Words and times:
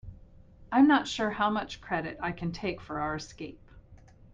I'm 0.71 0.87
not 0.87 1.07
sure 1.07 1.29
how 1.29 1.51
much 1.51 1.79
credit 1.79 2.17
I 2.19 2.31
can 2.31 2.51
take 2.51 2.81
for 2.81 2.99
our 2.99 3.13
escape. 3.15 3.61